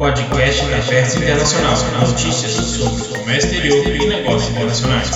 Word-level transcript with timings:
Podcast 0.00 0.64
da 0.70 0.78
Versa 0.78 1.18
Internacional. 1.18 1.74
Notícias 2.08 2.52
sobre 2.52 3.18
comércio 3.18 3.50
exterior 3.50 3.86
e 3.86 4.08
negócios 4.08 4.50
internacionais. 4.50 5.10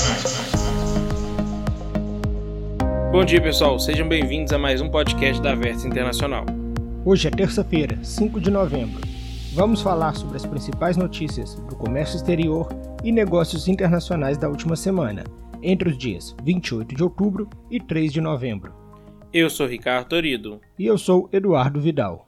Bom 3.11 3.25
dia, 3.25 3.41
pessoal. 3.41 3.79
Sejam 3.79 4.07
bem-vindos 4.07 4.53
a 4.53 4.59
mais 4.59 4.83
um 4.83 4.91
podcast 4.91 5.43
da 5.43 5.55
Versa 5.55 5.89
Internacional. 5.89 6.45
Hoje 7.03 7.29
é 7.29 7.31
terça-feira, 7.31 7.99
5 8.05 8.39
de 8.39 8.51
novembro. 8.51 9.01
Vamos 9.55 9.81
falar 9.81 10.15
sobre 10.17 10.37
as 10.37 10.45
principais 10.45 10.99
notícias 10.99 11.55
do 11.55 11.77
comércio 11.77 12.17
exterior 12.17 12.69
e 13.03 13.11
negócios 13.11 13.67
internacionais 13.69 14.37
da 14.37 14.51
última 14.51 14.77
semana, 14.77 15.25
entre 15.63 15.89
os 15.89 15.97
dias 15.97 16.37
28 16.45 16.95
de 16.95 17.03
outubro 17.03 17.49
e 17.71 17.81
3 17.81 18.13
de 18.13 18.21
novembro. 18.21 18.75
Eu 19.33 19.49
sou 19.49 19.67
Ricardo 19.67 20.09
Torido. 20.09 20.61
E 20.79 20.85
eu 20.85 20.99
sou 20.99 21.27
Eduardo 21.33 21.81
Vidal. 21.81 22.24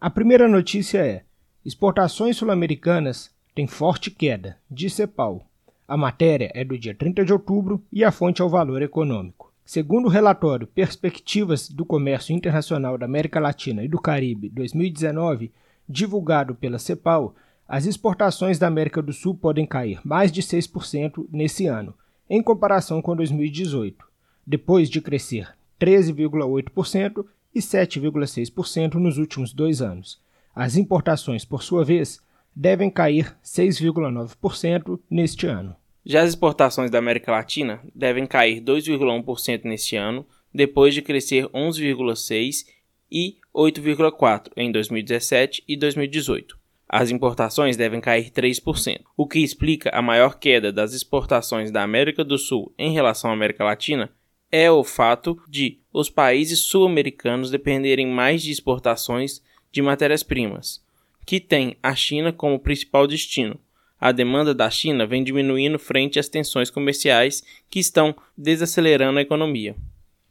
A 0.00 0.08
primeira 0.08 0.48
notícia 0.48 1.04
é: 1.04 1.24
exportações 1.62 2.38
sul-americanas 2.38 3.30
têm 3.54 3.66
forte 3.66 4.10
queda, 4.10 4.56
diz 4.70 4.94
CEPAL. 4.94 5.44
A 5.86 5.94
matéria 5.94 6.50
é 6.54 6.64
do 6.64 6.78
dia 6.78 6.94
30 6.94 7.22
de 7.22 7.34
outubro 7.34 7.84
e 7.92 8.02
a 8.02 8.10
fonte 8.10 8.40
é 8.40 8.44
o 8.44 8.48
valor 8.48 8.80
econômico. 8.80 9.52
Segundo 9.62 10.06
o 10.06 10.08
relatório 10.08 10.66
Perspectivas 10.66 11.68
do 11.68 11.84
Comércio 11.84 12.34
Internacional 12.34 12.96
da 12.96 13.04
América 13.04 13.38
Latina 13.38 13.84
e 13.84 13.88
do 13.88 14.00
Caribe 14.00 14.48
2019, 14.48 15.52
divulgado 15.86 16.54
pela 16.54 16.78
CEPAL, 16.78 17.34
as 17.68 17.84
exportações 17.84 18.58
da 18.58 18.68
América 18.68 19.02
do 19.02 19.12
Sul 19.12 19.34
podem 19.34 19.66
cair 19.66 20.00
mais 20.02 20.32
de 20.32 20.40
6% 20.40 21.26
nesse 21.30 21.66
ano, 21.66 21.92
em 22.28 22.42
comparação 22.42 23.02
com 23.02 23.14
2018, 23.14 24.02
depois 24.46 24.88
de 24.88 25.02
crescer 25.02 25.54
13,8% 25.78 27.22
e 27.54 27.60
7,6% 27.60 28.94
nos 28.94 29.18
últimos 29.18 29.52
dois 29.52 29.82
anos. 29.82 30.20
As 30.54 30.76
importações, 30.76 31.44
por 31.44 31.62
sua 31.62 31.84
vez, 31.84 32.20
devem 32.54 32.90
cair 32.90 33.36
6,9% 33.44 35.00
neste 35.10 35.46
ano. 35.46 35.76
Já 36.04 36.22
as 36.22 36.30
exportações 36.30 36.90
da 36.90 36.98
América 36.98 37.30
Latina 37.30 37.80
devem 37.94 38.26
cair 38.26 38.60
2,1% 38.60 39.64
neste 39.64 39.96
ano, 39.96 40.26
depois 40.52 40.94
de 40.94 41.02
crescer 41.02 41.46
11,6% 41.48 42.66
e 43.10 43.36
8,4% 43.54 44.50
em 44.56 44.72
2017 44.72 45.64
e 45.68 45.76
2018. 45.76 46.58
As 46.88 47.10
importações 47.10 47.76
devem 47.76 48.00
cair 48.00 48.30
3%, 48.30 49.02
o 49.16 49.26
que 49.26 49.38
explica 49.38 49.90
a 49.90 50.02
maior 50.02 50.38
queda 50.38 50.72
das 50.72 50.92
exportações 50.92 51.70
da 51.70 51.82
América 51.82 52.24
do 52.24 52.36
Sul 52.36 52.74
em 52.76 52.92
relação 52.92 53.30
à 53.30 53.32
América 53.32 53.62
Latina 53.62 54.10
é 54.50 54.70
o 54.70 54.82
fato 54.82 55.40
de 55.48 55.78
os 55.92 56.10
países 56.10 56.60
sul-americanos 56.60 57.50
dependerem 57.50 58.06
mais 58.06 58.42
de 58.42 58.50
exportações 58.50 59.42
de 59.72 59.80
matérias-primas, 59.80 60.82
que 61.24 61.38
tem 61.38 61.76
a 61.82 61.94
China 61.94 62.32
como 62.32 62.58
principal 62.58 63.06
destino. 63.06 63.58
A 64.00 64.12
demanda 64.12 64.54
da 64.54 64.70
China 64.70 65.06
vem 65.06 65.22
diminuindo 65.22 65.78
frente 65.78 66.18
às 66.18 66.28
tensões 66.28 66.70
comerciais 66.70 67.44
que 67.68 67.78
estão 67.78 68.14
desacelerando 68.36 69.18
a 69.18 69.22
economia. 69.22 69.76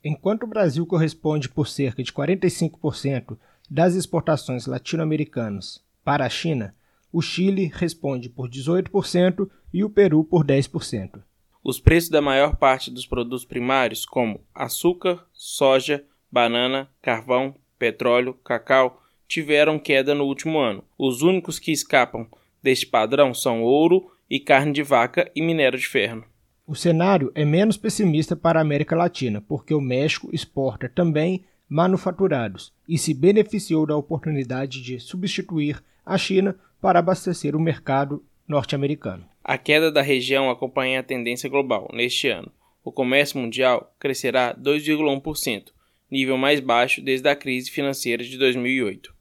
Enquanto 0.04 0.44
o 0.44 0.48
Brasil 0.48 0.86
corresponde 0.86 1.48
por 1.48 1.68
cerca 1.68 2.02
de 2.02 2.12
45% 2.12 3.38
das 3.70 3.96
exportações 3.96 4.66
latino-americanas 4.66 5.84
para 6.04 6.26
a 6.26 6.30
China, 6.30 6.74
o 7.12 7.22
Chile 7.22 7.72
responde 7.74 8.30
por 8.30 8.50
18% 8.50 9.50
e 9.74 9.84
o 9.84 9.90
Peru 9.90 10.24
por 10.24 10.44
10%. 10.44 11.22
Os 11.64 11.80
preços 11.80 12.10
da 12.10 12.22
maior 12.22 12.56
parte 12.56 12.90
dos 12.90 13.06
produtos 13.06 13.46
primários, 13.46 14.06
como 14.06 14.42
açúcar, 14.56 15.26
soja, 15.34 16.04
banana, 16.32 16.90
carvão, 17.02 17.56
petróleo, 17.78 18.34
cacau, 18.44 19.02
tiveram 19.28 19.78
queda 19.78 20.16
no 20.16 20.26
último 20.26 20.58
ano. 20.58 20.84
Os 20.98 21.22
únicos 21.22 21.60
que 21.60 21.72
escapam 21.72 22.28
deste 22.64 22.88
padrão 22.88 23.34
são 23.34 23.62
ouro 23.62 24.12
e 24.30 24.40
carne 24.40 24.72
de 24.72 24.84
vaca 24.84 25.30
e 25.36 25.42
minério 25.42 25.78
de 25.78 25.88
ferro. 25.88 26.24
O 26.66 26.76
cenário 26.76 27.32
é 27.34 27.44
menos 27.44 27.78
pessimista 27.78 28.36
para 28.36 28.60
a 28.60 28.62
América 28.62 28.96
Latina, 28.96 29.42
porque 29.42 29.74
o 29.74 29.82
México 29.82 30.30
exporta 30.32 30.88
também 30.88 31.44
manufaturados 31.68 32.74
e 32.88 32.98
se 32.98 33.14
beneficiou 33.14 33.86
da 33.86 33.96
oportunidade 33.96 34.82
de 34.82 35.00
substituir 35.00 35.84
a 36.06 36.18
China 36.18 36.56
para 36.82 37.00
abastecer 37.00 37.56
o 37.56 37.60
mercado 37.60 38.24
norte-americano. 38.48 39.26
A 39.50 39.58
queda 39.58 39.92
da 39.92 40.04
região 40.04 40.52
acompanha 40.52 41.00
a 41.00 41.04
tendência 41.04 41.50
global 41.50 41.90
neste 41.92 42.28
ano. 42.28 42.52
O 42.84 42.92
comércio 42.92 43.40
mundial 43.40 43.92
crescerá 43.98 44.54
2,1%, 44.54 45.72
nível 46.12 46.38
mais 46.38 46.60
baixo 46.60 47.02
desde 47.02 47.28
a 47.28 47.36
crise 47.36 47.72
financeira 47.72 48.24
de 48.24 48.38
2008. 48.38 49.12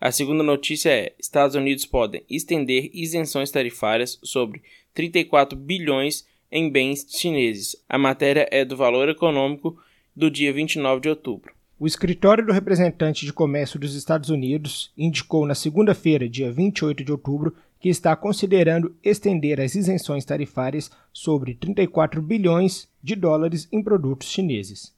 A 0.00 0.10
segunda 0.10 0.42
notícia 0.42 0.90
é: 0.90 1.14
Estados 1.16 1.54
Unidos 1.54 1.86
podem 1.86 2.24
estender 2.28 2.90
isenções 2.92 3.52
tarifárias 3.52 4.18
sobre 4.20 4.62
34 4.92 5.56
bilhões 5.56 6.26
em 6.50 6.68
bens 6.68 7.06
chineses. 7.08 7.76
A 7.88 7.96
matéria 7.96 8.48
é 8.50 8.64
do 8.64 8.76
Valor 8.76 9.08
Econômico 9.08 9.78
do 10.16 10.28
dia 10.28 10.52
29 10.52 11.02
de 11.02 11.08
outubro. 11.08 11.54
O 11.78 11.86
escritório 11.86 12.44
do 12.44 12.52
representante 12.52 13.24
de 13.24 13.32
comércio 13.32 13.78
dos 13.78 13.94
Estados 13.94 14.30
Unidos 14.30 14.92
indicou 14.98 15.46
na 15.46 15.54
segunda-feira, 15.54 16.28
dia 16.28 16.50
28 16.50 17.04
de 17.04 17.12
outubro, 17.12 17.54
que 17.84 17.90
está 17.90 18.16
considerando 18.16 18.96
estender 19.04 19.60
as 19.60 19.74
isenções 19.74 20.24
tarifárias 20.24 20.90
sobre 21.12 21.52
34 21.52 22.22
bilhões 22.22 22.88
de 23.02 23.14
dólares 23.14 23.68
em 23.70 23.82
produtos 23.82 24.30
chineses. 24.30 24.90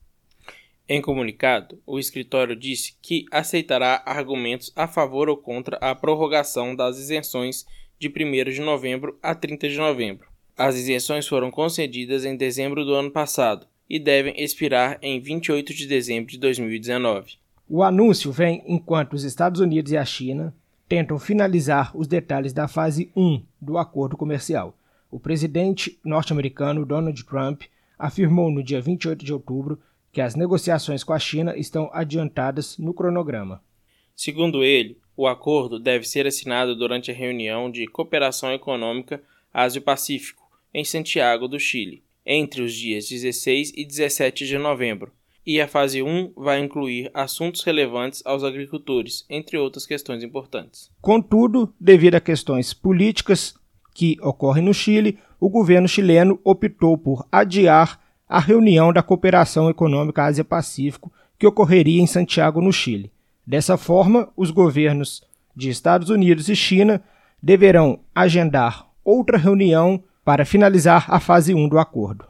Em 0.88 1.02
comunicado, 1.02 1.82
o 1.84 1.98
escritório 1.98 2.54
disse 2.54 2.94
que 3.02 3.26
aceitará 3.32 4.04
argumentos 4.06 4.72
a 4.76 4.86
favor 4.86 5.28
ou 5.28 5.36
contra 5.36 5.76
a 5.78 5.96
prorrogação 5.96 6.76
das 6.76 6.96
isenções 6.96 7.66
de 7.98 8.06
1 8.06 8.52
de 8.52 8.60
novembro 8.60 9.18
a 9.20 9.34
30 9.34 9.68
de 9.68 9.78
novembro. 9.78 10.28
As 10.56 10.76
isenções 10.76 11.26
foram 11.26 11.50
concedidas 11.50 12.24
em 12.24 12.36
dezembro 12.36 12.84
do 12.84 12.94
ano 12.94 13.10
passado 13.10 13.66
e 13.90 13.98
devem 13.98 14.40
expirar 14.40 14.96
em 15.02 15.18
28 15.18 15.74
de 15.74 15.88
dezembro 15.88 16.30
de 16.30 16.38
2019. 16.38 17.32
O 17.68 17.82
anúncio 17.82 18.30
vem 18.30 18.62
enquanto 18.64 19.14
os 19.14 19.24
Estados 19.24 19.60
Unidos 19.60 19.90
e 19.90 19.96
a 19.96 20.04
China 20.04 20.54
tentam 20.88 21.18
finalizar 21.18 21.96
os 21.96 22.06
detalhes 22.06 22.52
da 22.52 22.68
fase 22.68 23.10
1 23.16 23.42
do 23.60 23.78
acordo 23.78 24.16
comercial. 24.16 24.78
O 25.10 25.18
presidente 25.18 25.98
norte-americano 26.04 26.84
Donald 26.84 27.24
Trump 27.24 27.62
afirmou 27.98 28.50
no 28.50 28.62
dia 28.62 28.80
28 28.80 29.24
de 29.24 29.32
outubro 29.32 29.80
que 30.12 30.20
as 30.20 30.34
negociações 30.34 31.04
com 31.04 31.12
a 31.12 31.18
China 31.18 31.56
estão 31.56 31.90
adiantadas 31.92 32.78
no 32.78 32.94
cronograma. 32.94 33.62
Segundo 34.14 34.64
ele, 34.64 34.98
o 35.16 35.26
acordo 35.26 35.78
deve 35.78 36.06
ser 36.06 36.26
assinado 36.26 36.76
durante 36.76 37.10
a 37.10 37.14
reunião 37.14 37.70
de 37.70 37.86
cooperação 37.86 38.52
econômica 38.52 39.22
Ásia-Pacífico 39.52 40.46
em 40.72 40.84
Santiago 40.84 41.48
do 41.48 41.58
Chile, 41.58 42.02
entre 42.24 42.62
os 42.62 42.74
dias 42.74 43.08
16 43.08 43.72
e 43.74 43.84
17 43.84 44.46
de 44.46 44.58
novembro, 44.58 45.12
e 45.46 45.60
a 45.60 45.68
fase 45.68 46.02
1 46.02 46.32
vai 46.36 46.58
incluir 46.58 47.10
assuntos 47.14 47.62
relevantes 47.62 48.22
aos 48.26 48.42
agricultores, 48.42 49.24
entre 49.30 49.56
outras 49.56 49.86
questões 49.86 50.22
importantes. 50.22 50.90
Contudo, 51.00 51.72
devido 51.80 52.16
a 52.16 52.20
questões 52.20 52.74
políticas 52.74 53.54
que 53.94 54.16
ocorrem 54.20 54.64
no 54.64 54.74
Chile, 54.74 55.18
o 55.38 55.48
governo 55.48 55.86
chileno 55.86 56.40
optou 56.42 56.98
por 56.98 57.26
adiar 57.30 58.00
a 58.28 58.40
reunião 58.40 58.92
da 58.92 59.02
Cooperação 59.02 59.70
Econômica 59.70 60.24
Ásia-Pacífico 60.24 61.12
que 61.38 61.46
ocorreria 61.46 62.02
em 62.02 62.06
Santiago, 62.06 62.60
no 62.60 62.72
Chile. 62.72 63.12
Dessa 63.46 63.76
forma, 63.76 64.28
os 64.36 64.50
governos 64.50 65.22
de 65.54 65.70
Estados 65.70 66.10
Unidos 66.10 66.48
e 66.48 66.56
China 66.56 67.02
deverão 67.40 68.00
agendar 68.14 68.90
outra 69.04 69.38
reunião 69.38 70.02
para 70.24 70.44
finalizar 70.44 71.06
a 71.08 71.20
fase 71.20 71.54
1 71.54 71.68
do 71.68 71.78
acordo. 71.78 72.26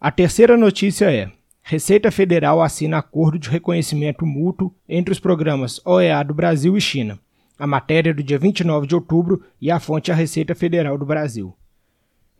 A 0.00 0.10
terceira 0.10 0.56
notícia 0.56 1.10
é: 1.10 1.30
Receita 1.70 2.10
Federal 2.10 2.62
assina 2.62 2.96
acordo 2.96 3.38
de 3.38 3.50
reconhecimento 3.50 4.24
mútuo 4.24 4.74
entre 4.88 5.12
os 5.12 5.20
programas 5.20 5.84
OEA 5.84 6.22
do 6.22 6.32
Brasil 6.32 6.74
e 6.78 6.80
China. 6.80 7.18
A 7.58 7.66
matéria 7.66 8.08
é 8.08 8.14
do 8.14 8.22
dia 8.22 8.38
29 8.38 8.86
de 8.86 8.94
outubro 8.94 9.42
e 9.60 9.70
a 9.70 9.78
fonte 9.78 10.10
é 10.10 10.14
a 10.14 10.16
Receita 10.16 10.54
Federal 10.54 10.96
do 10.96 11.04
Brasil. 11.04 11.54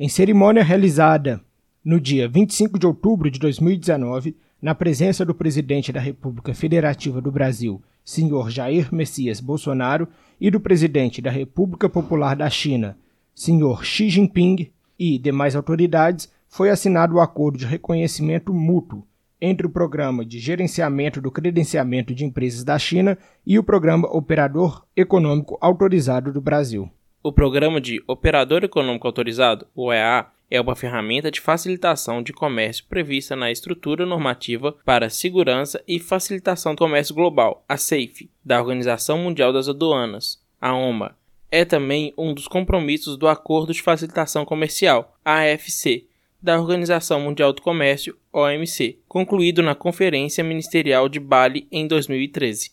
Em 0.00 0.08
cerimônia 0.08 0.64
realizada 0.64 1.42
no 1.84 2.00
dia 2.00 2.26
25 2.26 2.78
de 2.78 2.86
outubro 2.86 3.30
de 3.30 3.38
2019, 3.38 4.34
na 4.62 4.74
presença 4.74 5.26
do 5.26 5.34
presidente 5.34 5.92
da 5.92 6.00
República 6.00 6.54
Federativa 6.54 7.20
do 7.20 7.30
Brasil, 7.30 7.82
senhor 8.02 8.48
Jair 8.48 8.88
Messias 8.90 9.42
Bolsonaro, 9.42 10.08
e 10.40 10.50
do 10.50 10.58
presidente 10.58 11.20
da 11.20 11.30
República 11.30 11.86
Popular 11.86 12.34
da 12.34 12.48
China, 12.48 12.96
senhor 13.34 13.84
Xi 13.84 14.08
Jinping, 14.08 14.70
e 14.98 15.18
demais 15.18 15.54
autoridades, 15.54 16.32
foi 16.48 16.70
assinado 16.70 17.16
o 17.16 17.20
acordo 17.20 17.58
de 17.58 17.66
reconhecimento 17.66 18.54
mútuo 18.54 19.06
entre 19.40 19.66
o 19.66 19.70
Programa 19.70 20.24
de 20.24 20.38
Gerenciamento 20.38 21.20
do 21.20 21.30
Credenciamento 21.30 22.14
de 22.14 22.24
Empresas 22.24 22.64
da 22.64 22.78
China 22.78 23.16
e 23.46 23.58
o 23.58 23.62
Programa 23.62 24.08
Operador 24.08 24.84
Econômico 24.96 25.58
Autorizado 25.60 26.32
do 26.32 26.40
Brasil. 26.40 26.90
O 27.22 27.32
Programa 27.32 27.80
de 27.80 28.02
Operador 28.06 28.64
Econômico 28.64 29.06
Autorizado, 29.06 29.66
OEA, 29.74 30.26
é 30.50 30.60
uma 30.60 30.74
ferramenta 30.74 31.30
de 31.30 31.40
facilitação 31.40 32.22
de 32.22 32.32
comércio 32.32 32.84
prevista 32.88 33.36
na 33.36 33.50
Estrutura 33.50 34.06
Normativa 34.06 34.74
para 34.84 35.10
Segurança 35.10 35.82
e 35.86 35.98
Facilitação 35.98 36.74
do 36.74 36.78
Comércio 36.78 37.14
Global, 37.14 37.64
a 37.68 37.76
SAFE, 37.76 38.30
da 38.44 38.60
Organização 38.60 39.18
Mundial 39.18 39.52
das 39.52 39.68
Aduanas, 39.68 40.42
a 40.60 40.74
OMA. 40.74 41.16
É 41.50 41.64
também 41.64 42.12
um 42.16 42.32
dos 42.32 42.48
compromissos 42.48 43.16
do 43.16 43.28
Acordo 43.28 43.72
de 43.72 43.82
Facilitação 43.82 44.44
Comercial, 44.44 45.18
AFC, 45.24 46.06
da 46.40 46.58
Organização 46.58 47.20
Mundial 47.20 47.52
do 47.52 47.60
Comércio, 47.60 48.16
OMC, 48.32 49.00
concluído 49.08 49.62
na 49.62 49.74
Conferência 49.74 50.44
Ministerial 50.44 51.08
de 51.08 51.18
Bali 51.18 51.66
em 51.70 51.86
2013. 51.86 52.70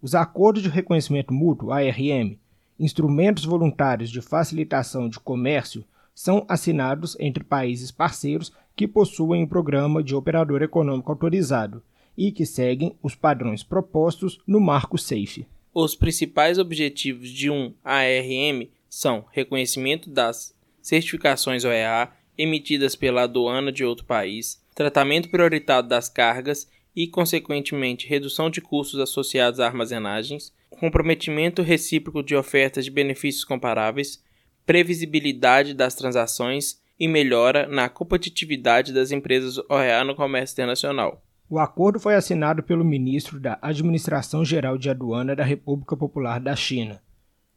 Os 0.00 0.14
Acordos 0.14 0.62
de 0.62 0.68
Reconhecimento 0.68 1.34
Mútuo, 1.34 1.72
ARM, 1.72 2.38
instrumentos 2.78 3.44
voluntários 3.44 4.10
de 4.10 4.20
facilitação 4.20 5.08
de 5.08 5.18
comércio, 5.18 5.84
são 6.14 6.44
assinados 6.48 7.16
entre 7.18 7.42
países 7.42 7.90
parceiros 7.90 8.52
que 8.76 8.86
possuem 8.86 9.42
um 9.42 9.48
programa 9.48 10.02
de 10.02 10.14
operador 10.14 10.62
econômico 10.62 11.10
autorizado 11.10 11.82
e 12.16 12.30
que 12.30 12.46
seguem 12.46 12.96
os 13.02 13.14
padrões 13.16 13.64
propostos 13.64 14.40
no 14.46 14.60
marco 14.60 14.96
SAFE. 14.96 15.46
Os 15.74 15.94
principais 15.94 16.58
objetivos 16.58 17.28
de 17.28 17.50
um 17.50 17.72
ARM 17.84 18.68
são 18.88 19.24
reconhecimento 19.32 20.08
das 20.08 20.54
certificações 20.80 21.64
OEA 21.64 22.10
emitidas 22.38 22.94
pela 22.94 23.22
aduana 23.22 23.72
de 23.72 23.84
outro 23.84 24.06
país, 24.06 24.62
tratamento 24.74 25.28
prioritário 25.28 25.88
das 25.88 26.08
cargas 26.08 26.70
e, 26.94 27.08
consequentemente, 27.08 28.06
redução 28.06 28.48
de 28.48 28.60
custos 28.60 29.00
associados 29.00 29.58
a 29.58 29.66
armazenagens, 29.66 30.52
comprometimento 30.70 31.60
recíproco 31.62 32.22
de 32.22 32.36
ofertas 32.36 32.84
de 32.84 32.90
benefícios 32.90 33.44
comparáveis, 33.44 34.22
previsibilidade 34.64 35.74
das 35.74 35.94
transações 35.94 36.80
e 36.98 37.08
melhora 37.08 37.66
na 37.66 37.88
competitividade 37.88 38.92
das 38.92 39.10
empresas 39.10 39.58
OEA 39.68 40.04
no 40.04 40.14
comércio 40.14 40.54
internacional. 40.54 41.22
O 41.50 41.58
acordo 41.58 41.98
foi 41.98 42.14
assinado 42.14 42.62
pelo 42.62 42.84
ministro 42.84 43.40
da 43.40 43.58
Administração 43.62 44.44
Geral 44.44 44.76
de 44.76 44.90
Aduana 44.90 45.34
da 45.34 45.44
República 45.44 45.96
Popular 45.96 46.38
da 46.38 46.54
China, 46.54 47.00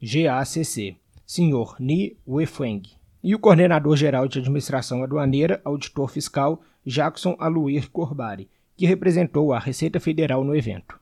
GACC, 0.01 0.95
Sr. 1.25 1.75
Ni 1.79 2.17
Weifeng, 2.25 2.83
e 3.23 3.35
o 3.35 3.39
coordenador-geral 3.39 4.27
de 4.27 4.39
Administração 4.39 5.03
Aduaneira, 5.03 5.61
auditor 5.63 6.09
fiscal, 6.09 6.61
Jackson 6.85 7.35
Aluir 7.39 7.89
Corbari, 7.91 8.49
que 8.75 8.85
representou 8.85 9.53
a 9.53 9.59
Receita 9.59 9.99
Federal 9.99 10.43
no 10.43 10.55
evento. 10.55 10.99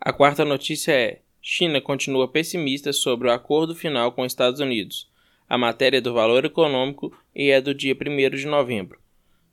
A 0.00 0.12
quarta 0.12 0.44
notícia 0.44 0.92
é: 0.92 1.20
China 1.40 1.80
continua 1.80 2.28
pessimista 2.28 2.92
sobre 2.92 3.28
o 3.28 3.32
acordo 3.32 3.74
final 3.74 4.12
com 4.12 4.26
Estados 4.26 4.60
Unidos. 4.60 5.10
A 5.48 5.56
matéria 5.56 5.98
é 5.98 6.00
do 6.00 6.12
valor 6.12 6.44
econômico 6.44 7.16
e 7.34 7.50
é 7.50 7.60
do 7.60 7.74
dia 7.74 7.94
1 7.94 8.36
de 8.36 8.46
novembro. 8.46 8.98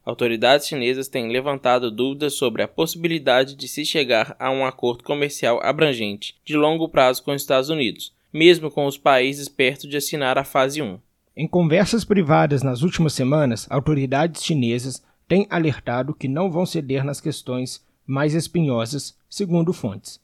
Autoridades 0.06 0.68
chinesas 0.68 1.08
têm 1.08 1.32
levantado 1.32 1.90
dúvidas 1.90 2.34
sobre 2.34 2.62
a 2.62 2.68
possibilidade 2.68 3.56
de 3.56 3.70
se 3.70 3.86
chegar 3.86 4.36
a 4.38 4.52
um 4.52 4.66
acordo 4.66 5.04
comercial 5.04 5.62
abrangente, 5.64 6.36
de 6.44 6.58
longo 6.58 6.90
prazo 6.90 7.24
com 7.24 7.32
os 7.32 7.42
Estados 7.42 7.70
Unidos, 7.70 8.14
mesmo 8.34 8.70
com 8.70 8.86
os 8.86 8.98
países 8.98 9.48
perto 9.48 9.88
de 9.88 9.96
assinar 9.96 10.38
a 10.38 10.44
fase 10.44 10.82
1. 10.82 11.00
Em 11.36 11.48
conversas 11.48 12.06
privadas 12.06 12.62
nas 12.62 12.84
últimas 12.84 13.14
semanas, 13.14 13.66
autoridades 13.68 14.44
chinesas 14.44 15.04
têm 15.28 15.48
alertado 15.50 16.14
que 16.14 16.28
não 16.28 16.52
vão 16.52 16.64
ceder 16.64 17.04
nas 17.04 17.20
questões 17.20 17.84
mais 18.06 18.36
espinhosas, 18.36 19.18
segundo 19.28 19.74
fontes. 19.74 20.22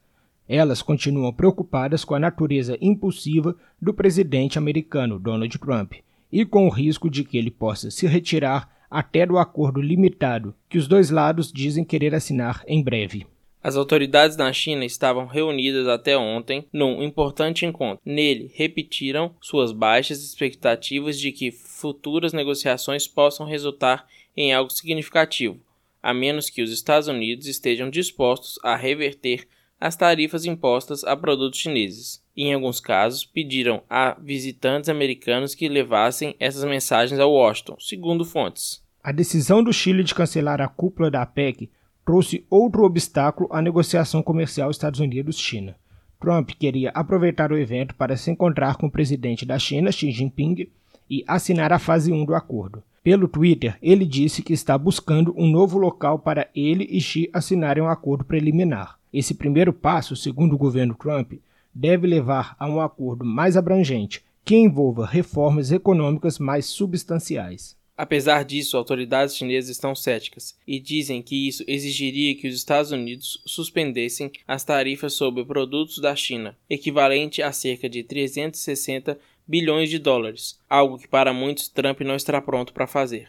Elas 0.48 0.84
continuam 0.84 1.34
preocupadas 1.34 2.06
com 2.06 2.14
a 2.14 2.20
natureza 2.20 2.78
impulsiva 2.80 3.56
do 3.82 3.92
presidente 3.92 4.60
americano 4.60 5.18
Donald 5.18 5.58
Trump 5.58 5.94
e 6.32 6.46
com 6.46 6.68
o 6.68 6.72
risco 6.72 7.10
de 7.10 7.24
que 7.24 7.40
ele 7.40 7.50
possa 7.50 7.90
se 7.90 8.06
retirar 8.06 8.70
até 8.88 9.26
do 9.26 9.40
acordo 9.40 9.82
limitado 9.82 10.54
que 10.68 10.78
os 10.78 10.88
dois 10.88 11.10
lados 11.10 11.52
dizem 11.52 11.84
querer 11.84 12.14
assinar 12.14 12.64
em 12.68 12.84
breve. 12.84 13.26
As 13.62 13.76
autoridades 13.76 14.38
na 14.38 14.54
China 14.54 14.86
estavam 14.86 15.26
reunidas 15.26 15.86
até 15.88 16.18
ontem 16.18 16.66
num 16.72 17.04
importante 17.04 17.66
encontro. 17.66 18.02
Nele, 18.06 18.52
repetiram 18.56 19.36
suas 19.42 19.74
baixas 19.74 20.24
expectativas 20.24 21.20
de 21.20 21.34
que 21.34 21.52
futuras 21.52 22.32
negociações 22.32 23.06
possam 23.06 23.46
resultar 23.46 24.08
em 24.36 24.54
algo 24.54 24.72
significativo, 24.72 25.60
a 26.02 26.14
menos 26.14 26.50
que 26.50 26.62
os 26.62 26.72
Estados 26.72 27.10
Unidos 27.10 27.48
estejam 27.48 27.90
dispostos 27.90 28.58
a 28.64 28.78
reverter 28.78 29.46
as 29.80 29.96
tarifas 29.96 30.46
impostas 30.46 31.04
a 31.04 31.16
produtos 31.16 31.60
chineses. 31.60 32.24
Em 32.36 32.54
alguns 32.54 32.80
casos, 32.80 33.26
pediram 33.26 33.84
a 33.90 34.18
visitantes 34.20 34.90
americanos 34.90 35.54
que 35.54 35.68
levassem 35.68 36.36
essas 36.40 36.64
mensagens 36.64 37.20
a 37.20 37.26
Washington, 37.26 37.76
segundo 37.80 38.24
fontes. 38.24 38.82
A 39.04 39.12
decisão 39.12 39.64
do 39.64 39.74
Chile 39.74 40.04
de 40.04 40.16
cancelar 40.16 40.62
a 40.62 40.68
cúpula 40.68 41.10
da 41.10 41.26
PEC 41.26 41.70
trouxe 42.10 42.44
outro 42.50 42.86
obstáculo 42.86 43.48
à 43.54 43.62
negociação 43.62 44.24
comercial 44.24 44.72
Estados 44.72 45.00
Unidos-China. 45.00 45.76
Trump 46.20 46.50
queria 46.58 46.90
aproveitar 46.90 47.52
o 47.52 47.56
evento 47.56 47.94
para 47.94 48.18
se 48.18 48.32
encontrar 48.32 48.78
com 48.78 48.88
o 48.88 48.92
presidente 48.92 49.46
da 49.46 49.60
China, 49.60 49.92
Xi 49.92 50.10
Jinping, 50.10 50.68
e 51.08 51.24
assinar 51.28 51.72
a 51.72 51.78
fase 51.78 52.12
1 52.12 52.26
do 52.26 52.34
acordo. 52.34 52.82
Pelo 53.04 53.28
Twitter, 53.28 53.78
ele 53.80 54.08
disse 54.08 54.42
que 54.42 54.54
está 54.54 54.76
buscando 54.76 55.36
um 55.38 55.48
novo 55.48 55.78
local 55.78 56.18
para 56.18 56.48
ele 56.56 56.88
e 56.90 57.00
Xi 57.00 57.30
assinarem 57.32 57.84
um 57.84 57.88
acordo 57.88 58.26
preliminar. 58.26 58.98
Esse 59.14 59.36
primeiro 59.36 59.72
passo, 59.72 60.16
segundo 60.16 60.54
o 60.54 60.58
governo 60.58 60.96
Trump, 60.96 61.34
deve 61.72 62.08
levar 62.08 62.56
a 62.58 62.68
um 62.68 62.82
acordo 62.82 63.24
mais 63.24 63.56
abrangente 63.56 64.26
que 64.44 64.56
envolva 64.56 65.06
reformas 65.06 65.72
econômicas 65.72 66.40
mais 66.40 66.66
substanciais. 66.66 67.78
Apesar 68.00 68.46
disso, 68.46 68.78
autoridades 68.78 69.36
chinesas 69.36 69.72
estão 69.72 69.94
céticas 69.94 70.56
e 70.66 70.80
dizem 70.80 71.22
que 71.22 71.50
isso 71.50 71.66
exigiria 71.68 72.34
que 72.34 72.48
os 72.48 72.56
Estados 72.56 72.94
Unidos 72.94 73.42
suspendessem 73.46 74.32
as 74.48 74.64
tarifas 74.64 75.16
sobre 75.16 75.44
produtos 75.44 76.00
da 76.00 76.16
China, 76.16 76.56
equivalente 76.70 77.42
a 77.42 77.52
cerca 77.52 77.90
de 77.90 78.02
360 78.02 79.20
bilhões 79.46 79.90
de 79.90 80.00
dólares, 80.00 80.58
algo 80.70 80.98
que 80.98 81.10
para 81.10 81.34
muitos 81.34 81.68
Trump 81.68 82.00
não 82.00 82.16
está 82.16 82.42
pronto 82.42 82.72
para 82.72 82.88
fazer. 82.88 83.28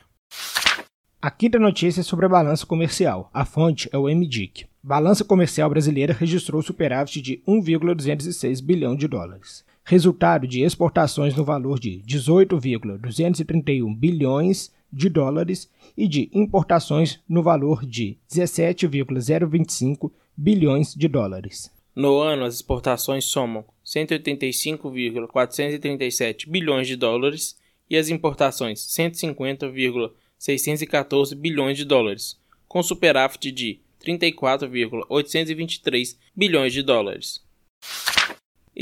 A 1.20 1.32
quinta 1.32 1.58
notícia 1.58 2.02
é 2.02 2.04
sobre 2.04 2.26
a 2.26 2.28
balança 2.28 2.64
comercial. 2.64 3.28
A 3.34 3.44
fonte 3.44 3.88
é 3.92 3.98
o 3.98 4.04
MDIC. 4.04 4.66
Balança 4.80 5.24
comercial 5.24 5.68
brasileira 5.68 6.14
registrou 6.14 6.62
superávit 6.62 7.20
de 7.20 7.42
1,206 7.44 8.60
bilhão 8.60 8.94
de 8.94 9.08
dólares. 9.08 9.64
Resultado 9.90 10.46
de 10.46 10.62
exportações 10.62 11.34
no 11.34 11.44
valor 11.44 11.80
de 11.80 11.96
18,231 12.02 13.92
bilhões 13.92 14.72
de 14.92 15.08
dólares 15.08 15.68
e 15.96 16.06
de 16.06 16.30
importações 16.32 17.18
no 17.28 17.42
valor 17.42 17.84
de 17.84 18.16
17,025 18.32 20.12
bilhões 20.36 20.94
de 20.94 21.08
dólares. 21.08 21.72
No 21.92 22.20
ano, 22.20 22.44
as 22.44 22.54
exportações 22.54 23.24
somam 23.24 23.64
185,437 23.82 26.48
bilhões 26.48 26.86
de 26.86 26.94
dólares 26.94 27.58
e 27.90 27.96
as 27.96 28.10
importações 28.10 28.78
150,437 28.78 30.20
614 30.38 31.34
bilhões 31.34 31.76
de 31.76 31.84
dólares, 31.84 32.38
com 32.68 32.80
superávit 32.80 33.50
de 33.50 33.80
34,823 33.98 36.16
bilhões 36.36 36.72
de 36.72 36.84
dólares. 36.84 37.42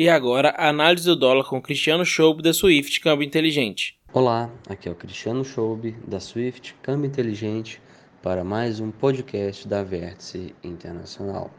E 0.00 0.08
agora, 0.08 0.54
análise 0.56 1.04
do 1.06 1.16
dólar 1.16 1.42
com 1.42 1.60
Cristiano 1.60 2.06
Schoub 2.06 2.40
da 2.40 2.52
Swift 2.54 3.00
Câmbio 3.00 3.26
Inteligente. 3.26 3.98
Olá, 4.12 4.48
aqui 4.68 4.88
é 4.88 4.92
o 4.92 4.94
Cristiano 4.94 5.44
Schoub 5.44 5.90
da 6.06 6.20
Swift 6.20 6.72
Câmbio 6.80 7.08
Inteligente 7.08 7.82
para 8.22 8.44
mais 8.44 8.78
um 8.78 8.92
podcast 8.92 9.66
da 9.66 9.82
Vértice 9.82 10.54
Internacional. 10.62 11.50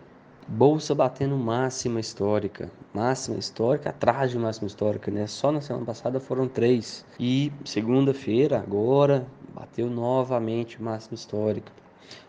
Bolsa 0.47 0.95
batendo 0.95 1.35
máxima 1.35 1.99
histórica, 1.99 2.71
máxima 2.93 3.37
histórica 3.37 3.89
atrás 3.89 4.31
de 4.31 4.39
máxima 4.39 4.67
histórica, 4.67 5.11
né? 5.11 5.27
Só 5.27 5.51
na 5.51 5.59
semana 5.59 5.85
passada 5.85 6.17
foram 6.21 6.47
três. 6.47 7.05
E 7.19 7.51
segunda-feira, 7.65 8.57
agora, 8.57 9.27
bateu 9.53 9.89
novamente 9.89 10.81
máxima 10.81 11.15
histórica, 11.15 11.73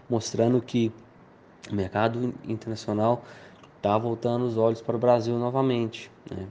mostrando 0.09 0.61
que 0.61 0.93
o 1.71 1.75
mercado 1.77 2.35
internacional 2.49 3.25
está 3.81 3.97
voltando 3.97 4.45
os 4.45 4.59
olhos 4.59 4.83
para 4.83 4.95
o 4.95 4.99
Brasil 4.99 5.39
novamente. 5.39 6.11
Né? 6.31 6.47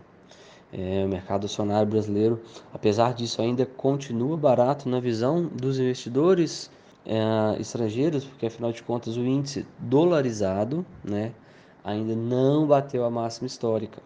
É, 0.73 1.03
o 1.05 1.07
mercado 1.07 1.45
acionário 1.45 1.87
brasileiro, 1.87 2.41
apesar 2.73 3.13
disso, 3.13 3.41
ainda 3.41 3.65
continua 3.65 4.35
barato 4.35 4.89
na 4.89 4.99
visão 4.99 5.45
dos 5.45 5.79
investidores 5.79 6.69
é, 7.05 7.59
estrangeiros, 7.59 8.25
porque 8.25 8.47
afinal 8.47 8.71
de 8.71 8.83
contas 8.83 9.15
o 9.15 9.21
índice 9.21 9.65
dolarizado 9.79 10.85
né, 11.03 11.31
ainda 11.83 12.15
não 12.15 12.67
bateu 12.67 13.05
a 13.05 13.09
máxima 13.09 13.47
histórica. 13.47 14.01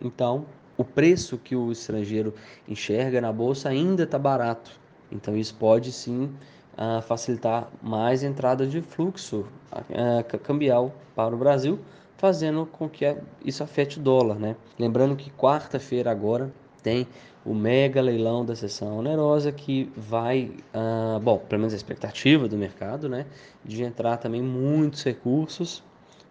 Então, 0.00 0.46
o 0.76 0.84
preço 0.84 1.36
que 1.36 1.56
o 1.56 1.72
estrangeiro 1.72 2.32
enxerga 2.68 3.20
na 3.20 3.32
bolsa 3.32 3.68
ainda 3.68 4.04
está 4.04 4.18
barato. 4.18 4.70
Então 5.10 5.36
isso 5.36 5.54
pode 5.56 5.90
sim 5.90 6.30
uh, 6.74 7.02
facilitar 7.02 7.68
mais 7.82 8.22
entrada 8.22 8.66
de 8.66 8.80
fluxo 8.80 9.44
uh, 9.72 10.38
cambial 10.38 10.94
para 11.16 11.34
o 11.34 11.38
Brasil, 11.38 11.80
fazendo 12.18 12.66
com 12.66 12.88
que 12.88 13.16
isso 13.42 13.62
afete 13.62 13.98
o 13.98 14.02
dólar. 14.02 14.38
Né? 14.38 14.54
Lembrando 14.78 15.16
que 15.16 15.30
quarta-feira 15.30 16.10
agora 16.10 16.52
tem 16.82 17.06
o 17.44 17.54
mega 17.54 18.00
leilão 18.00 18.44
da 18.44 18.54
sessão 18.54 18.98
onerosa 18.98 19.50
que 19.50 19.90
vai, 19.96 20.50
uh, 20.74 21.18
bom, 21.20 21.38
pelo 21.38 21.60
menos 21.60 21.72
a 21.72 21.76
expectativa 21.76 22.46
do 22.46 22.58
mercado, 22.58 23.08
né, 23.08 23.24
de 23.64 23.82
entrar 23.82 24.18
também 24.18 24.42
muitos 24.42 25.02
recursos 25.02 25.82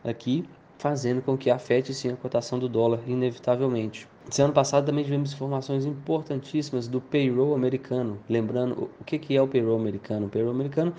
aqui, 0.03 0.46
fazendo 0.77 1.24
com 1.24 1.36
que 1.36 1.50
afete 1.50 1.91
sim 1.91 2.12
a 2.12 2.15
cotação 2.15 2.60
do 2.60 2.70
dólar 2.70 3.00
inevitavelmente. 3.08 4.08
Esse 4.29 4.41
ano 4.44 4.53
passado 4.53 4.86
também 4.86 5.03
tivemos 5.03 5.34
informações 5.34 5.86
importantíssimas 5.86 6.88
do 6.88 7.01
payroll 7.01 7.56
americano. 7.56 8.20
Lembrando, 8.29 8.89
o 9.00 9.03
que 9.03 9.36
é 9.36 9.41
o 9.41 9.48
payroll 9.48 9.79
americano? 9.79 10.27
O 10.27 10.29
payroll 10.29 10.53
americano 10.53 10.94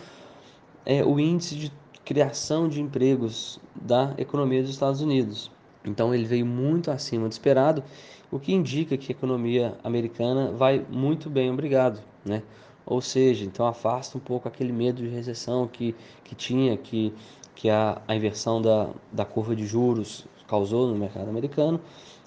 é 0.85 1.05
o 1.05 1.21
índice 1.21 1.55
de 1.55 1.73
criação 2.09 2.71
de 2.71 2.81
empregos 2.81 3.61
da 3.77 4.15
economia 4.17 4.63
dos 4.63 4.71
Estados 4.71 5.03
Unidos. 5.03 5.51
Então 5.85 6.15
ele 6.15 6.25
veio 6.25 6.47
muito 6.47 6.91
acima 6.91 7.29
do 7.29 7.33
esperado, 7.33 7.85
o 8.33 8.39
que 8.39 8.51
indica 8.51 8.97
que 8.97 9.13
a 9.13 9.15
economia 9.15 9.77
americana 9.85 10.51
vai 10.51 10.83
muito 10.89 11.29
bem, 11.29 11.51
obrigado, 11.51 12.01
né? 12.25 12.43
Ou 12.87 13.03
seja, 13.03 13.45
então 13.45 13.67
afasta 13.67 14.17
um 14.17 14.21
pouco 14.23 14.49
aquele 14.49 14.73
medo 14.73 15.03
de 15.03 15.09
recessão 15.11 15.69
que, 15.69 15.95
que 16.25 16.35
tinha, 16.35 16.79
que, 16.79 17.13
que 17.55 17.69
a, 17.69 18.01
a 18.09 18.17
inversão 18.17 18.63
da, 18.63 18.89
da 19.13 19.27
curva 19.27 19.55
de 19.55 19.67
juros 19.67 20.27
causou 20.47 20.89
no 20.89 20.95
mercado 20.95 21.29
americano. 21.29 21.79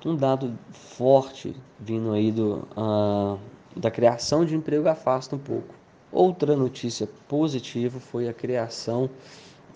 Um 0.05 0.15
dado 0.15 0.55
forte 0.69 1.55
vindo 1.79 2.11
aí 2.11 2.31
do, 2.31 2.67
uh, 2.77 3.39
da 3.75 3.89
criação 3.89 4.45
de 4.45 4.55
emprego 4.55 4.87
afasta 4.87 5.35
um 5.35 5.39
pouco. 5.39 5.73
Outra 6.11 6.55
notícia 6.55 7.09
positiva 7.27 7.99
foi 7.99 8.29
a 8.29 8.33
criação 8.33 9.09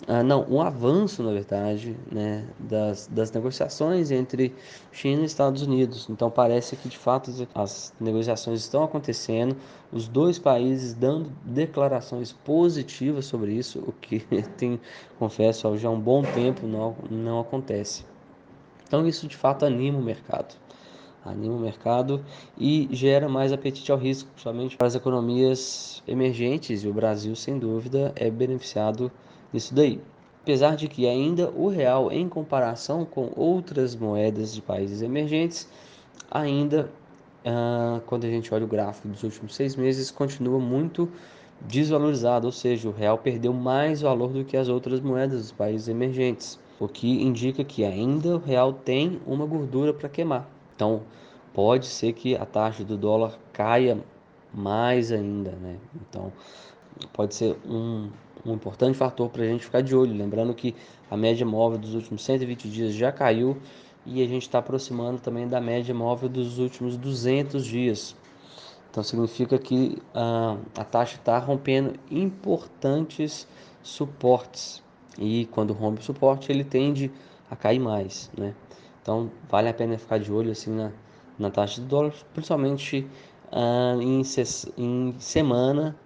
ah, 0.06 0.22
não, 0.22 0.46
um 0.48 0.60
avanço, 0.60 1.22
na 1.22 1.32
verdade, 1.32 1.96
né, 2.12 2.46
das, 2.58 3.08
das 3.08 3.32
negociações 3.32 4.10
entre 4.10 4.54
China 4.92 5.22
e 5.22 5.24
Estados 5.24 5.62
Unidos. 5.62 6.08
Então 6.08 6.30
parece 6.30 6.76
que 6.76 6.88
de 6.88 6.96
fato 6.96 7.30
as 7.54 7.92
negociações 7.98 8.60
estão 8.60 8.84
acontecendo, 8.84 9.56
os 9.92 10.06
dois 10.06 10.38
países 10.38 10.94
dando 10.94 11.30
declarações 11.44 12.32
positivas 12.32 13.24
sobre 13.24 13.52
isso, 13.52 13.80
o 13.80 13.92
que 13.92 14.20
tem, 14.56 14.80
confesso, 15.18 15.76
já 15.76 15.88
há 15.88 15.92
um 15.92 16.00
bom 16.00 16.22
tempo 16.22 16.66
não, 16.66 16.94
não 17.10 17.40
acontece. 17.40 18.04
Então 18.86 19.06
isso 19.08 19.26
de 19.26 19.36
fato 19.36 19.64
anima 19.64 19.98
o 19.98 20.02
mercado. 20.02 20.54
Anima 21.24 21.56
o 21.56 21.58
mercado 21.58 22.24
e 22.56 22.88
gera 22.92 23.28
mais 23.28 23.52
apetite 23.52 23.90
ao 23.90 23.98
risco, 23.98 24.28
principalmente 24.30 24.76
para 24.76 24.86
as 24.86 24.94
economias 24.94 26.00
emergentes, 26.06 26.84
e 26.84 26.88
o 26.88 26.92
Brasil, 26.92 27.34
sem 27.34 27.58
dúvida, 27.58 28.12
é 28.14 28.30
beneficiado 28.30 29.10
isso 29.52 29.74
daí. 29.74 30.00
Apesar 30.42 30.76
de 30.76 30.86
que 30.86 31.08
ainda 31.08 31.50
o 31.50 31.68
real, 31.68 32.12
em 32.12 32.28
comparação 32.28 33.04
com 33.04 33.32
outras 33.34 33.96
moedas 33.96 34.54
de 34.54 34.62
países 34.62 35.02
emergentes, 35.02 35.68
ainda, 36.30 36.90
ah, 37.44 38.00
quando 38.06 38.24
a 38.24 38.28
gente 38.28 38.52
olha 38.54 38.64
o 38.64 38.68
gráfico 38.68 39.08
dos 39.08 39.22
últimos 39.24 39.54
seis 39.54 39.74
meses, 39.74 40.10
continua 40.10 40.60
muito 40.60 41.10
desvalorizado, 41.60 42.46
ou 42.46 42.52
seja, 42.52 42.88
o 42.88 42.92
real 42.92 43.18
perdeu 43.18 43.52
mais 43.52 44.02
valor 44.02 44.28
do 44.32 44.44
que 44.44 44.56
as 44.56 44.68
outras 44.68 45.00
moedas 45.00 45.40
dos 45.40 45.52
países 45.52 45.88
emergentes, 45.88 46.58
o 46.78 46.86
que 46.86 47.22
indica 47.22 47.64
que 47.64 47.84
ainda 47.84 48.36
o 48.36 48.38
real 48.38 48.72
tem 48.72 49.20
uma 49.26 49.46
gordura 49.46 49.92
para 49.92 50.08
queimar. 50.08 50.48
Então, 50.74 51.02
pode 51.54 51.86
ser 51.86 52.12
que 52.12 52.36
a 52.36 52.44
taxa 52.44 52.84
do 52.84 52.96
dólar 52.96 53.38
caia 53.52 53.98
mais 54.52 55.10
ainda, 55.10 55.52
né? 55.52 55.76
Então, 56.08 56.32
pode 57.12 57.34
ser 57.34 57.56
um, 57.66 58.10
um 58.46 58.54
importante 58.54 58.96
fator 58.96 59.28
para 59.28 59.42
a 59.42 59.46
gente 59.46 59.64
ficar 59.64 59.80
de 59.80 59.94
olho. 59.94 60.14
Lembrando 60.14 60.54
que 60.54 60.74
a 61.10 61.16
média 61.16 61.44
móvel 61.44 61.78
dos 61.78 61.94
últimos 61.94 62.22
120 62.24 62.68
dias 62.68 62.94
já 62.94 63.10
caiu 63.10 63.56
e 64.04 64.22
a 64.22 64.26
gente 64.26 64.42
está 64.42 64.58
aproximando 64.58 65.20
também 65.20 65.48
da 65.48 65.60
média 65.60 65.94
móvel 65.94 66.28
dos 66.28 66.58
últimos 66.58 66.96
200 66.96 67.64
dias. 67.64 68.16
Então 68.90 69.02
significa 69.02 69.58
que 69.58 69.98
uh, 70.14 70.58
a 70.76 70.84
taxa 70.84 71.16
está 71.16 71.38
rompendo 71.38 71.94
importantes 72.10 73.46
suportes 73.82 74.82
e 75.18 75.46
quando 75.50 75.72
rompe 75.72 76.00
o 76.00 76.04
suporte 76.04 76.50
ele 76.50 76.64
tende 76.64 77.10
a 77.50 77.56
cair 77.56 77.78
mais, 77.78 78.30
né? 78.36 78.54
Então 79.02 79.30
vale 79.48 79.68
a 79.68 79.74
pena 79.74 79.98
ficar 79.98 80.18
de 80.18 80.32
olho 80.32 80.50
assim 80.50 80.70
na, 80.70 80.92
na 81.38 81.50
taxa 81.50 81.80
do 81.80 81.86
dólar, 81.86 82.14
principalmente 82.32 83.06
uh, 83.52 84.00
em, 84.00 84.22
em 84.78 85.14
semana 85.18 85.96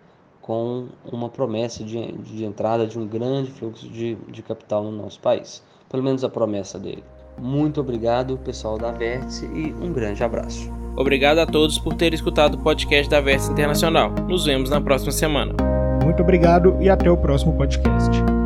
com 0.51 0.89
uma 1.13 1.29
promessa 1.29 1.85
de, 1.85 2.11
de 2.11 2.45
entrada 2.45 2.85
de 2.85 2.99
um 2.99 3.07
grande 3.07 3.53
fluxo 3.53 3.89
de, 3.89 4.17
de 4.27 4.43
capital 4.43 4.83
no 4.83 4.91
nosso 4.91 5.21
país. 5.21 5.63
Pelo 5.89 6.03
menos 6.03 6.25
a 6.25 6.29
promessa 6.29 6.77
dele. 6.77 7.05
Muito 7.39 7.81
obrigado, 7.81 8.37
pessoal 8.39 8.77
da 8.77 8.91
Vértice, 8.91 9.47
e 9.47 9.73
um 9.81 9.93
grande 9.93 10.25
abraço. 10.25 10.69
Obrigado 10.97 11.39
a 11.39 11.47
todos 11.47 11.79
por 11.79 11.95
terem 11.95 12.17
escutado 12.17 12.57
o 12.57 12.59
podcast 12.59 13.09
da 13.09 13.21
Vértice 13.21 13.53
Internacional. 13.53 14.11
Nos 14.29 14.45
vemos 14.45 14.69
na 14.71 14.81
próxima 14.81 15.13
semana. 15.13 15.55
Muito 16.03 16.21
obrigado 16.21 16.77
e 16.81 16.91
até 16.91 17.09
o 17.09 17.17
próximo 17.17 17.57
podcast. 17.57 18.40